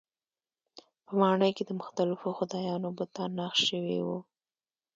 [1.05, 4.17] په ماڼۍ کې د مختلفو خدایانو بتان نقش شوي وو.